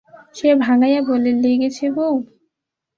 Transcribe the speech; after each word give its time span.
সে 0.35 0.49
ভাঙাইয়া 0.63 1.01
বলে, 1.09 1.31
লেগেছে 1.43 1.85
বৌ? 1.95 2.13